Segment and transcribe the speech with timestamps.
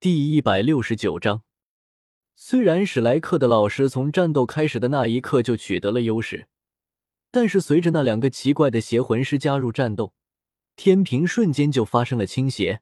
[0.00, 1.42] 第一百六十九章，
[2.34, 6.48] 虽然史莱克的老师从战斗开始的那一刻就取得了优势，
[7.30, 10.14] 但是随着那两个奇怪的邪魂师加入战斗，
[10.74, 12.80] 天平瞬间就发生了倾斜。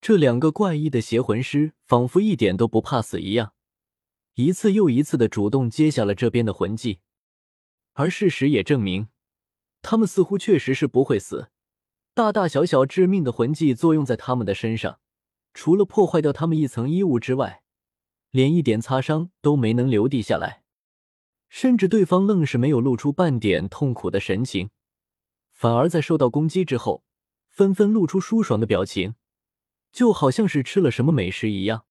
[0.00, 3.54] 这两个怪异的邪魂师仿佛一点都不怕死一样，
[4.34, 7.00] 一次又一次的主动接下了这边的魂技，
[7.94, 9.08] 而事实也证明，
[9.82, 11.48] 他们似乎确实是不会死。
[12.14, 15.00] 大大小小致命的魂技作用在他们的身上，
[15.52, 17.62] 除了破坏掉他们一层衣物之外，
[18.30, 20.62] 连一点擦伤都没能留地下来。
[21.48, 24.70] 甚至对方愣是没有露出半点痛苦的神情，
[25.52, 27.04] 反而在受到攻击之后，
[27.48, 29.14] 纷纷露出舒爽的表情，
[29.90, 31.84] 就好像是吃了什么美食一样。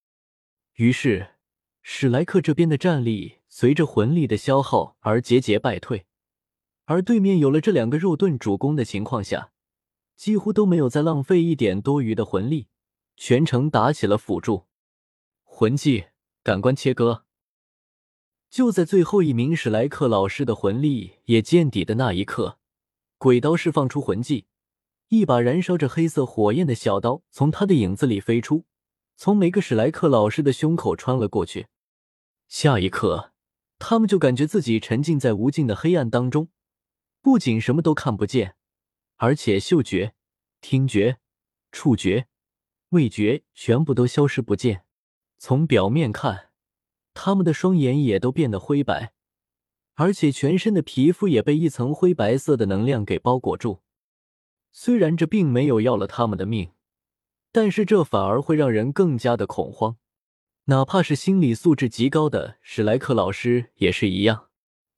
[0.76, 1.36] 于是，
[1.82, 6.06] 史莱克这边的战力随着魂力的消耗而节节败退，
[6.86, 9.52] 而对面有了这两个肉盾主攻的情况下。
[10.16, 12.68] 几乎都没有再浪费一点多余的魂力，
[13.22, 14.68] 全程打起了辅助
[15.44, 16.06] 魂技
[16.42, 17.26] 感官切割。
[18.50, 22.60] 就在最后一名史莱克老师的魂力也见底的那一刻，
[23.18, 24.48] 鬼刀释放出魂技，
[25.10, 28.64] 一把燃烧着黑色火焰的小刀从他的影子里飞出，
[29.18, 31.68] 从每个史莱克老师的胸口穿了过去。
[32.48, 33.34] 下一刻，
[33.78, 36.48] 他们就感觉自己沉浸在无尽的黑暗当中，
[37.22, 38.56] 不仅什么都看不见。
[39.18, 40.14] 而且嗅觉、
[40.62, 41.18] 听觉、
[41.74, 42.29] 触觉、
[42.90, 44.84] 味觉全部都消失不见。
[45.38, 46.50] 从表面看，
[47.14, 49.14] 他们的双眼也都变得灰白，
[49.96, 53.82] 而且全身的皮肤也被一层灰白色的能量给包裹住。
[54.72, 56.72] 虽然这并没有要了他们的命，
[57.52, 59.98] 但是这反而会让人更加的恐慌。
[60.66, 64.50] 哪怕是心理素质极高的史莱克老师也是一样。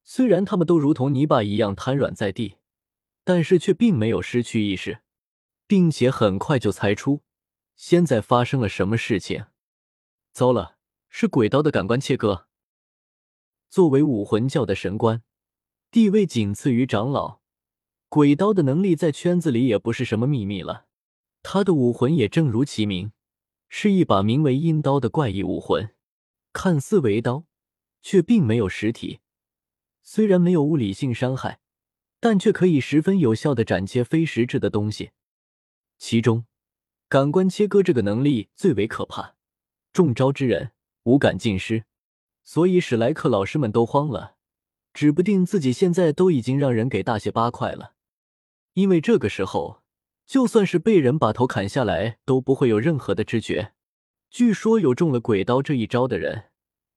[0.03, 2.55] 虽然他们都如同泥巴一样瘫软在地。
[3.23, 5.01] 但是却并没有失去意识，
[5.67, 7.21] 并且很快就猜出
[7.81, 9.45] 现在发生了什么事情。
[10.31, 10.77] 糟了，
[11.09, 12.47] 是鬼刀的感官切割。
[13.71, 15.23] 作为武魂教的神官，
[15.89, 17.39] 地位仅次于长老，
[18.07, 20.85] 鬼刀的能力在圈子里也不是什么秘密了。
[21.41, 23.13] 他的武魂也正如其名，
[23.67, 25.95] 是一把名为阴刀的怪异武魂，
[26.53, 27.45] 看似为刀，
[28.03, 29.21] 却并没有实体。
[30.03, 31.59] 虽然没有物理性伤害。
[32.19, 35.09] 但却可以十分有效的斩切非实质的东西，
[35.97, 36.45] 其中
[37.11, 39.35] 感官切割这个能力最为可怕，
[39.91, 40.71] 中招之人
[41.03, 41.83] 无感尽失。
[42.41, 44.35] 所以史莱克老师们都慌了，
[44.93, 47.95] 指不定自己现在都已经让人给大卸八块了。
[48.75, 49.81] 因为这个时候，
[50.25, 53.73] 就算是被人把头砍下来，都不会有任何的知觉。
[54.29, 56.45] 据说有中了鬼刀这一招的人，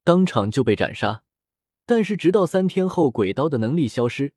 [0.04, 1.24] 当场就被斩杀，
[1.84, 4.32] 但是直到三天后，鬼刀的能力消失。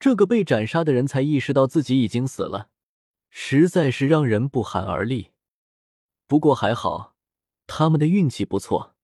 [0.00, 2.70] 这个被斩杀的人才意识到自己已经死了，
[3.38, 5.30] 实在是让人不寒而栗。
[6.26, 7.14] 不过还好，
[7.66, 8.96] 他们的运气不错。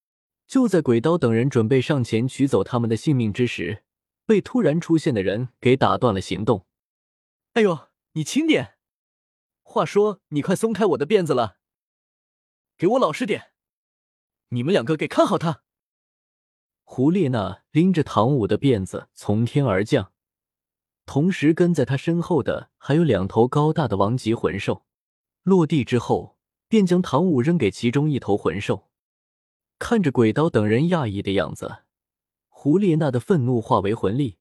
[0.46, 3.84] 就在鬼刀等人准备上前取走他们的性命之时，
[4.24, 6.66] 被突然出现的人给打断了行动。
[7.52, 8.78] 哎呦，你轻点！
[9.60, 11.58] 话说，你快松开我的辫子了！
[12.78, 13.52] 给我老实点！
[14.48, 15.62] 你们两个给看好他！
[16.84, 20.14] 胡列娜拎着唐舞的辫子从天而降。
[21.12, 24.86] 同时跟在他身后的还有两头高大的王级魂兽，
[25.42, 28.88] 落地之后便将唐舞扔给其中一头魂兽。
[29.78, 31.82] 看着鬼刀等人讶异的样子，
[32.48, 34.38] 胡列娜的愤怒化为魂力，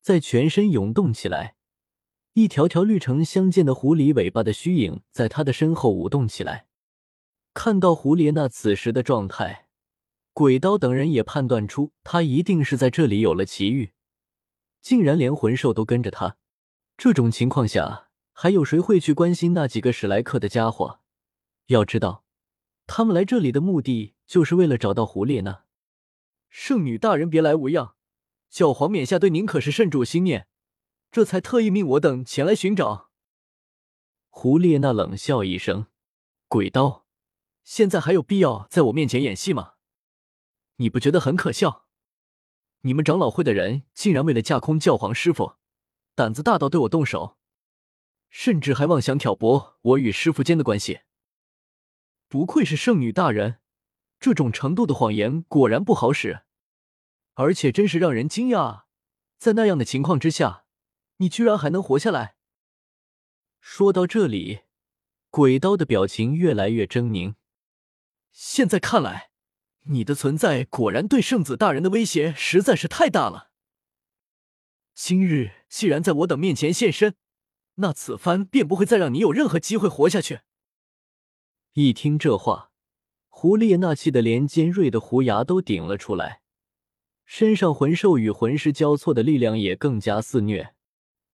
[0.00, 1.56] 在全身涌动起来。
[2.34, 6.68] 一条条绿橙相间的狐狸尾巴的虚影在他的身后舞动起来。
[7.52, 9.66] 看到胡列娜此时的状态，
[10.32, 13.90] 鬼刀等人也判断出他一定是在这里有了奇遇。
[14.82, 16.36] 竟然连魂兽都跟着他，
[16.96, 20.98] 这种情况下，还有谁会去关心那几个史莱克的家伙？
[21.66, 22.24] 要知道，
[22.88, 25.64] 他们来这里的目的就是为了找到胡列娜。
[26.50, 27.94] 圣女大人别来无恙，
[28.50, 30.48] 教皇冕下对您可是甚主心念，
[31.12, 33.10] 这才特意命我等前来寻找。
[34.28, 35.86] 胡列娜冷笑一声
[36.48, 37.06] ：“鬼刀，
[37.62, 39.74] 现在还有必要在我面前演戏吗？
[40.76, 41.86] 你不觉得很可笑？”
[42.84, 45.54] 你们长老会的人竟然为了架空教皇师傅，
[46.16, 47.38] 胆子大到对我动手，
[48.28, 51.02] 甚至还妄想挑拨我与师傅间的关系。
[52.28, 53.60] 不愧是圣女大人，
[54.18, 56.42] 这种程度的谎言果然不好使，
[57.34, 58.84] 而且真是让人惊讶，
[59.38, 60.64] 在那样的情况之下，
[61.18, 62.36] 你居然还能活下来。
[63.60, 64.62] 说到这里，
[65.30, 67.36] 鬼刀的表情越来越狰狞。
[68.32, 69.31] 现在看来。
[69.84, 73.50] 你的存在果然对圣子大人的威胁实在是太大了。
[74.94, 77.14] 今日既然在我等面前现身，
[77.76, 80.40] 那此番便不会再让你有任何机会活下去。
[81.72, 82.70] 一听这话，
[83.28, 86.42] 胡列娜气得连尖锐的胡牙都顶了出来，
[87.24, 90.74] 身上魂兽与魂师交错的力量也更加肆虐，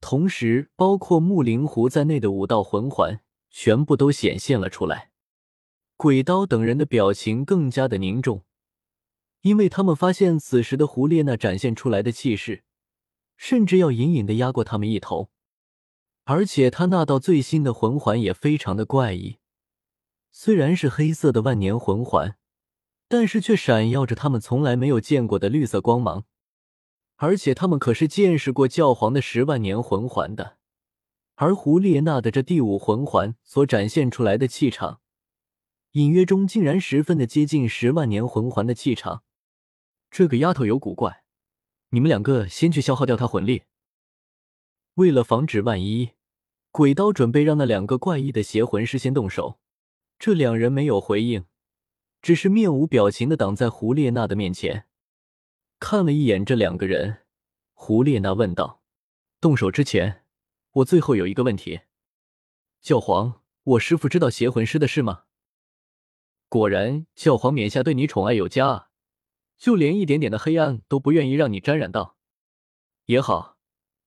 [0.00, 5.10] 同时，包括木灵狐在内的五道魂环全部都显现了出来。
[5.98, 8.44] 鬼刀等人的表情更加的凝重，
[9.40, 12.62] 因为他们发现此时的胡列娜展现出来的气势，
[13.36, 15.30] 甚至要隐隐的压过他们一头，
[16.22, 19.38] 而且他那道最新的魂环也非常的怪异。
[20.30, 22.36] 虽然是黑色的万年魂环，
[23.08, 26.26] 但是却闪耀着他们从来没有见过的绿色光芒，
[27.16, 30.58] 而且他们可是见识过教皇的十万年魂环的。
[31.34, 35.00] 而胡列娜的这第五魂环所展现出来的气场，
[35.92, 39.22] 隐约中竟然十分的接近十万年魂环的气场。
[40.10, 41.24] 这个丫头有古怪，
[41.90, 43.62] 你们两个先去消耗掉她魂力。
[44.94, 46.10] 为了防止万一，
[46.70, 49.58] 鬼刀准备让那两个怪异的邪魂师先动手。
[50.18, 51.44] 这两人没有回应，
[52.20, 54.86] 只是面无表情的挡在胡列娜的面前，
[55.78, 57.22] 看了一眼这两个人。
[57.72, 58.82] 胡列娜问道
[59.40, 60.24] ：“动手之前，
[60.72, 61.82] 我最后有一个问题。
[62.80, 65.26] 教皇，我师父知道邪魂师的事吗？
[66.48, 68.88] 果然，教皇冕下对你宠爱有加啊，
[69.56, 72.16] 就连一点点的黑暗都不愿意让你沾染到。
[73.06, 73.58] 也好，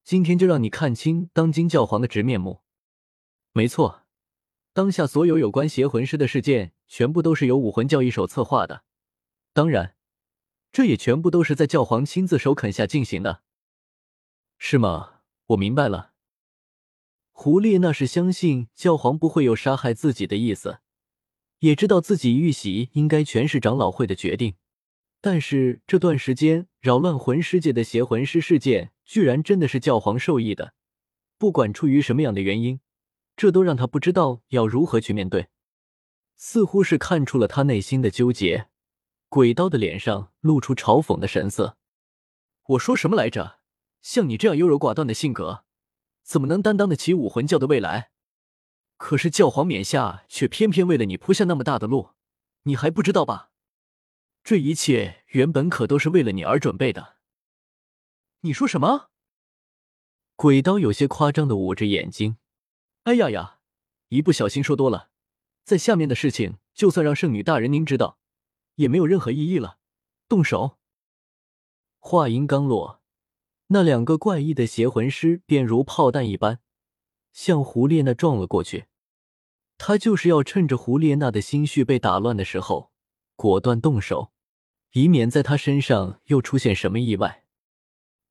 [0.03, 2.61] 今天就让你看清当今教皇的直面目。
[3.53, 3.99] 没错。”
[4.73, 8.85] 当下所有有关邪魂师的事件，全部都是由武魂教一手策划的。
[9.51, 9.97] 当然，
[10.71, 13.43] 这也全部都是在教皇亲自首肯下进行的，
[14.57, 15.23] 是吗？
[15.47, 16.13] 我明白了。
[17.33, 20.79] 胡列那是相信教皇不会有杀害自己的意思，
[21.61, 24.53] 也知道自己遇袭应该全是长老会的决定。
[25.21, 30.73] 但是这段时间扰乱魂师界的邪魂师事件，居然真的是教皇授意的，
[31.37, 32.79] 不管出于什么样的原因。
[33.37, 35.47] 这都让他不知道要如何去面对，
[36.35, 38.67] 似乎是看出了他内心的纠结。
[39.29, 41.77] 鬼刀的脸上露出嘲讽的神色。
[42.67, 43.59] 我说什么来着？
[44.01, 45.63] 像你这样优柔寡断的性格，
[46.23, 48.10] 怎么能担当得起武魂教的未来？
[49.01, 52.11] 可是教皇冕下却偏偏为了你铺下那么大的路，
[52.63, 53.49] 你还不知道吧？
[54.43, 57.17] 这一切原本可都是为了你而准备的。
[58.41, 59.09] 你说什么？
[60.35, 62.37] 鬼刀有些夸张的捂着眼睛。
[63.05, 63.57] 哎呀呀，
[64.09, 65.09] 一不小心说多了，
[65.63, 68.19] 在下面的事情，就算让圣女大人您知道，
[68.75, 69.79] 也没有任何意义了。
[70.29, 70.77] 动手！
[71.97, 73.01] 话音刚落，
[73.67, 76.59] 那两个怪异的邪魂师便如炮弹一般
[77.33, 78.85] 向胡列娜撞了过去。
[79.83, 82.91] 他就是要趁着胡列娜的心绪被打乱的时候，
[83.35, 84.31] 果断动手，
[84.91, 87.45] 以免在他身上又出现什么意外。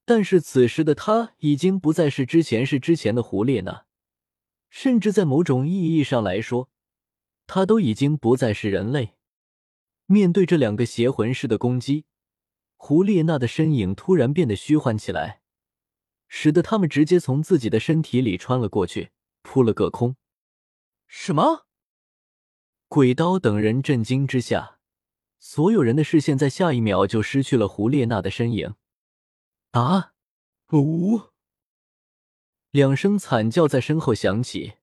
[0.04, 3.86] 但是此时的他已经不再是之前是之前的胡列娜。
[4.68, 6.70] 甚至在某种意义上来说，
[7.48, 9.16] 他都已经不再是人类。
[10.06, 12.04] 面对这两个邪魂师的攻击，
[12.76, 15.40] 胡列娜的身影突然变得虚幻起来，
[16.28, 19.10] 使得他们直接从自己的身体里穿了过去，
[19.42, 20.14] 扑了个空。
[21.12, 21.66] 什么？
[22.86, 24.78] 鬼刀等人震惊之下，
[25.40, 28.76] 所有人的视线在下一秒就失去了胡列娜的身影。
[29.72, 30.12] 啊！
[30.72, 31.22] 呜！
[32.70, 34.74] 两声惨叫在身后响起，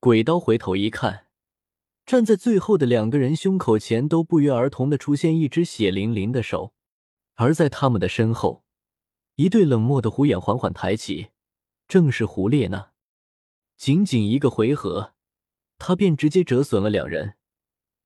[0.00, 1.28] 鬼刀回头一看，
[2.04, 6.74] 站在最后的两个人胸口前都不约而同的出现一只血淋淋的手，
[7.34, 8.64] 而在他们的身后，
[9.36, 11.28] 一对冷漠的虎眼缓缓抬起，
[11.86, 12.90] 正是胡列娜。
[13.76, 15.13] 仅仅一个回合，
[15.78, 17.34] 他便直接折损了两人。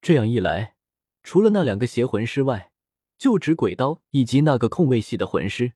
[0.01, 0.75] 这样一来，
[1.23, 2.71] 除了那两个邪魂师外，
[3.17, 5.73] 就只鬼刀以及那个控卫系的魂师。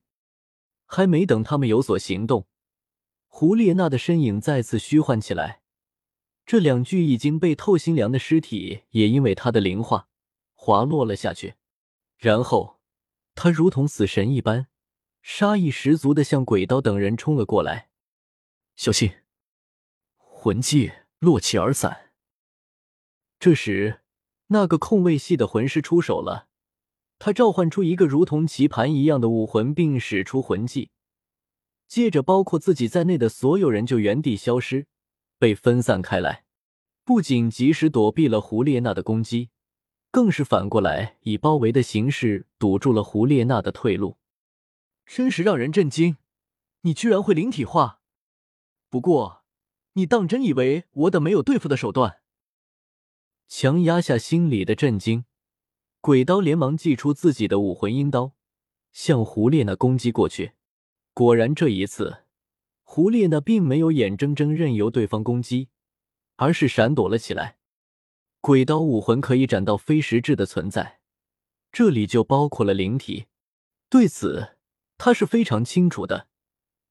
[0.85, 2.47] 还没等他们有所行动。
[3.27, 5.63] 胡列娜的身影再次虚幻起来，
[6.45, 10.07] 这两具已经被透心凉的尸体也因为她的灵化
[10.53, 11.55] 滑落了下去。
[12.17, 12.79] 然后，
[13.33, 14.67] 她如同死神一般，
[15.23, 17.89] 杀意十足的向鬼刀等人冲了过来。
[18.75, 19.11] 小心，
[20.17, 20.91] 魂技
[21.23, 22.11] 落气而散。
[23.39, 24.01] 这时，
[24.47, 26.49] 那个控卫系的魂师出手了，
[27.17, 30.91] 他召唤出一个如同棋盘一样的武魂，并使出魂技。
[31.87, 34.87] 接着，包括自己在内的所有人就原地消失，
[35.39, 36.43] 被分散开来。
[37.05, 39.49] 不仅及时躲避了胡列娜的攻击，
[40.11, 44.17] 更是反过来以包围的形式堵住了胡列娜的退路。
[45.05, 46.17] 真是让人震惊！
[46.81, 48.01] 你居然会灵体化！
[48.89, 49.42] 不过，
[49.93, 52.21] 你当真以为我等没有对付的手段？
[53.47, 55.25] 强压下心里的震惊，
[56.01, 58.33] 鬼刀连忙祭出自己的武魂阴刀，
[58.91, 60.53] 向胡列娜攻击过去。
[61.13, 62.23] 果然，这一次，
[62.81, 65.69] 胡列娜并没有眼睁睁任由对方攻击，
[66.37, 67.59] 而是闪躲了起来。
[68.41, 70.99] 鬼刀武魂可以斩到非实质的存在，
[71.71, 73.27] 这里就包括了灵体。
[73.89, 74.57] 对此，
[74.97, 76.27] 他是非常清楚的。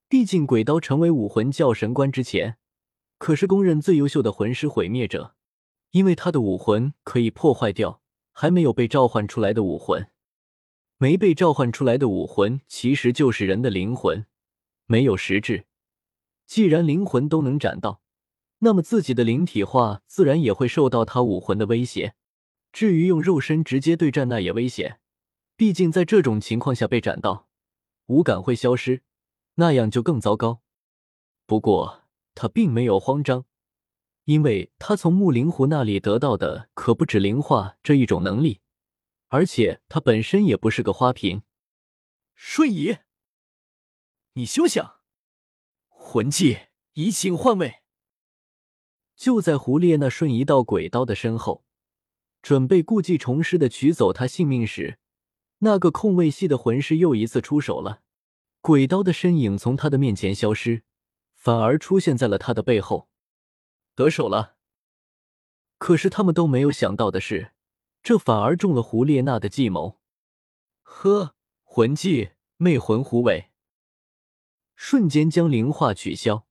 [0.08, 2.58] 毕竟，鬼刀成为武魂教神官之前，
[3.22, 5.36] 可是公认最优秀的魂师毁灭者，
[5.92, 8.02] 因为他的武魂可以破坏掉
[8.32, 10.08] 还没有被召唤出来的武魂。
[10.98, 14.26] 没被召唤出来的武魂，其实就是人的灵魂，
[14.86, 15.66] 没有实质。
[16.48, 18.02] 既然灵魂都能斩到，
[18.58, 22.14] 那么自己的灵体化自然也会受到他武魂的威胁。
[22.72, 24.98] 至于用肉身直接对战，那也危险。
[25.56, 27.46] 毕竟在这种情况下被斩到，
[28.06, 29.02] 五感会消失，
[29.54, 30.62] 那样就更糟糕。
[31.46, 32.01] 不过
[32.34, 33.44] 他并没有慌张，
[34.24, 38.60] 因为他从木灵狐那里得到的可不止灵化这一种能力。
[39.28, 41.42] 而且他本身也不是个花瓶，
[42.34, 42.98] 瞬移，
[44.34, 44.96] 你休想！
[45.88, 46.58] 魂技
[46.92, 47.76] 移形换位。
[49.16, 51.64] 就在胡烈那瞬移到鬼刀的身后，
[52.42, 54.98] 准备故技重施的取走他性命时，
[55.58, 58.02] 那个空位系的魂师又一次出手了。
[58.60, 60.82] 鬼刀的身影从他的面前消失，
[61.42, 63.08] 反而出现在了他的背后，
[63.96, 64.54] 得手了。
[65.76, 67.50] 可是他们都没有想到的是。
[68.00, 70.00] 这反而中了胡列娜的计谋。
[70.82, 71.34] 呵，
[71.64, 73.50] 魂技魅魂狐尾，
[74.76, 76.46] 瞬间将灵化取消，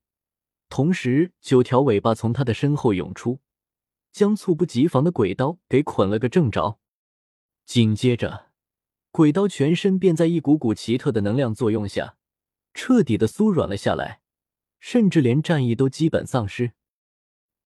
[0.68, 3.40] 同时九条尾巴从他的身后涌出，
[4.12, 6.80] 将猝不及防的鬼刀给捆了个正着。
[7.66, 8.52] 紧接着，
[9.12, 12.18] 鬼刀全身便在一股股奇特的能量作用下，
[12.74, 14.21] 彻底的酥软了下来，
[14.82, 16.74] 甚至连战意都基本丧失。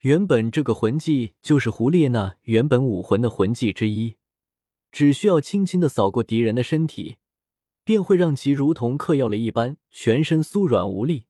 [0.02, 4.18] 原本这个魂技就是胡列娜原本武魂的魂技之一，
[4.92, 7.16] 只需要轻轻的扫过敌人的身体，
[7.84, 11.26] 便会让其如同嗑药了一般，全身酥软无力，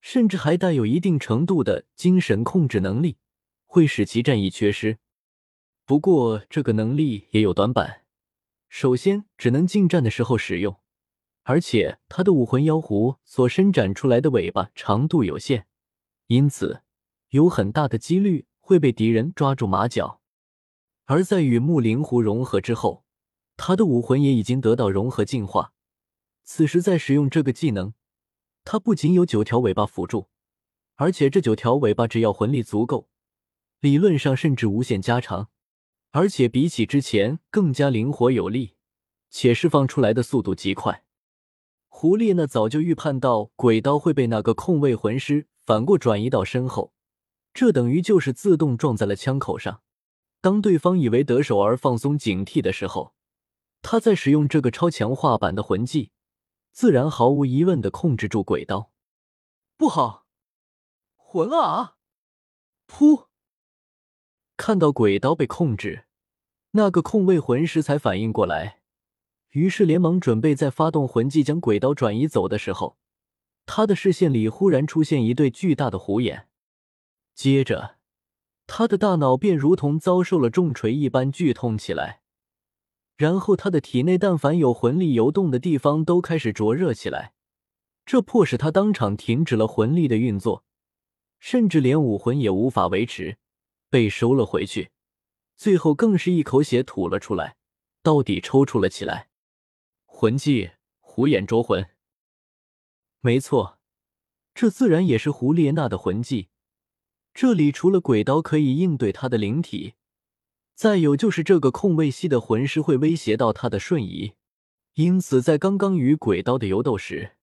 [0.00, 3.18] 甚至还带有一定程度的精神控制能力，
[3.66, 4.98] 会使其战意缺失。
[5.84, 8.04] 不过这个能力也有短板，
[8.68, 10.79] 首先只能近战的时候使用，
[11.50, 15.64] 而且他的武魂妖狐所伸展出来的尾巴长度有限，
[16.28, 16.82] 因此。
[17.30, 20.20] 有很大的几率会被敌人抓住马脚，
[21.06, 23.04] 而在与木灵狐融合之后，
[23.56, 25.72] 他的武魂也已经得到融合进化。
[26.44, 27.94] 此时在使用这个技能，
[28.62, 30.28] 他不仅有九条尾巴辅助，
[30.94, 33.08] 而且这九条尾巴只要魂力足够，
[33.80, 35.48] 理论上甚至无限加长，
[36.12, 38.76] 而且比起之前更加灵活有力，
[39.30, 41.04] 且释放出来的速度极快。
[42.00, 46.94] 胡列娜早就预判到鬼刀会被那个空位魂师反过转移到身后。
[47.52, 49.82] 这等于就是自动撞在了枪口上。
[50.40, 53.12] 当对方以为得手而放松警惕的时候，
[53.82, 56.10] 他在使用这个超强化版的魂技，
[56.72, 58.90] 自然毫无疑问的控制住鬼刀。
[59.76, 60.24] 不好，
[61.16, 61.96] 魂啊！
[62.88, 63.26] 噗！
[64.56, 66.06] 看到鬼刀被控制，
[66.70, 68.79] 那个空位魂师才反应过来，
[69.50, 72.96] 于是连忙准备在发动魂技将鬼刀转移走的时候，
[73.66, 76.48] 他的视线里忽然出现一对巨大的虎眼。
[77.34, 77.96] 接着，
[78.66, 82.20] 他的大脑便如同遭受了重锤一般剧痛起来，
[83.16, 87.32] 然后他的体内但凡有魂力游动的地方都开始灼热起来，
[88.06, 90.64] 这迫使他当场停止了魂力的运作，
[91.40, 93.38] 甚至连武魂也无法维持，
[93.88, 94.90] 被收了回去，
[95.56, 97.56] 最后更是一口血吐了出来，
[98.02, 99.29] 到底抽搐了起来。
[100.20, 101.88] 魂技虎眼捉魂，
[103.20, 103.78] 没错，
[104.52, 106.50] 这自然也是胡列娜的魂技。
[107.32, 109.94] 这里除了鬼刀可以应对他的灵体，
[110.74, 114.34] 再有就是这个空位系的魂师会威胁到他的瞬移，
[114.92, 117.36] 因此在刚刚与鬼刀的游斗时，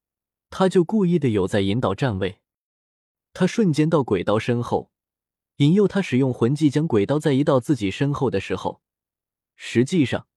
[0.52, 2.42] 他就故意的有在引导站位。
[3.34, 4.92] 他瞬间到鬼刀身后，
[5.56, 8.84] 引诱他使用魂技将鬼刀再移到自己身后的时候，
[9.56, 10.28] 实际上，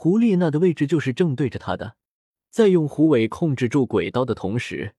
[0.00, 1.96] 胡丽娜的位置就是正对着他的，
[2.50, 4.94] 在用虎尾控制住鬼刀的同时。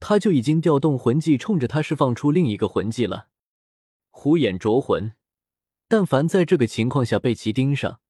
[0.00, 3.26] 他就已经调动魂技，冲着他释放出另一个魂技了——
[4.10, 5.12] 虎眼灼魂。
[5.86, 8.00] 但凡在这个情况下被其盯上，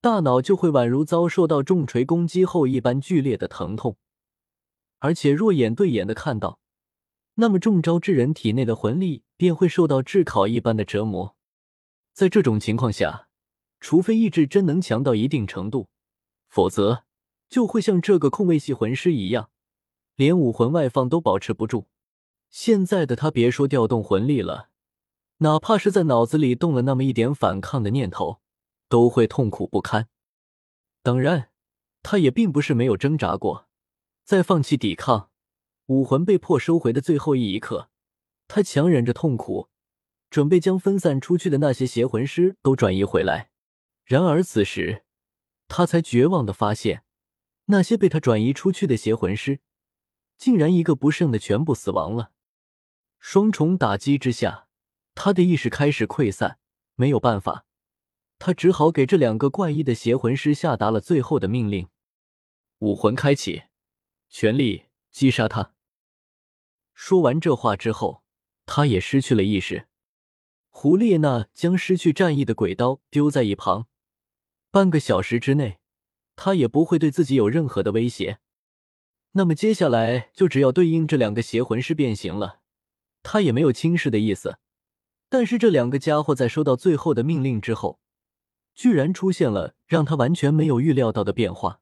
[0.00, 3.98] 大脑就会宛如遭受到重锤攻击后一般剧烈的疼痛。
[5.00, 6.58] 而且若眼对眼的看到，
[7.34, 11.36] 那么中招之人体内的魂力便会受到炙烤一般的折磨。
[12.14, 13.25] 在这种情况下，
[13.80, 15.88] 除非意志真能强到一定程度，
[16.48, 17.04] 否则
[17.48, 19.50] 就会像这个控卫系魂师一样。
[20.14, 21.86] 连武魂外放都保持不住，
[22.48, 24.70] 现在的他别说调动魂力了，
[25.38, 28.40] 哪怕是在脑子里动了那么一点反抗的念头，
[28.88, 30.08] 都会痛苦不堪。
[31.02, 31.50] 当然，
[32.02, 33.68] 他也并不是没有挣扎过，
[34.24, 35.28] 在放弃抵抗、
[35.86, 37.90] 武魂被迫收回的最后一刻，
[38.48, 39.68] 他强忍着痛苦，
[40.30, 43.50] 准备将分散出去的那些邪魂师都转移回来。
[44.06, 45.04] 然而此时，
[45.66, 47.02] 他才绝望的发现，
[47.64, 49.60] 那些被他转移出去的邪魂师，
[50.38, 52.30] 竟然一个不剩的全部死亡了。
[53.18, 54.68] 双重打击之下，
[55.16, 56.60] 他的意识开始溃散。
[56.94, 57.66] 没有办法，
[58.38, 61.88] 他只好给这两个怪异的邪魂师下达了最后的命令：
[62.78, 63.64] 武魂开启，
[64.30, 65.74] 全力击杀他。
[66.94, 68.22] 说完这话之后，
[68.64, 69.88] 他也失去了意识。
[70.70, 73.88] 胡列娜将失去战意的鬼刀丢在一旁。
[74.76, 75.78] 半个小时之内，
[76.34, 78.40] 他也不会对自己有任何的威胁。
[79.32, 82.60] 那么接下来就只要对应这两个邪魂师变形了。
[83.22, 84.58] 他也没有轻视的意思。
[85.30, 88.00] 但是这两个家伙在收到最后的命令之后，
[88.74, 91.80] 居然出现了让他完全没有预料到的变化。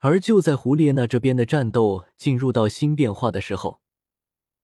[0.00, 3.80] 而就在胡列娜这边的战斗进入到新变化的时候，